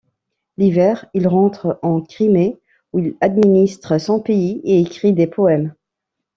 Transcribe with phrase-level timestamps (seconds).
[0.57, 2.57] L'hiver, il rentre en Crimée
[2.91, 5.75] où il administre son pays et écrit des poèmes.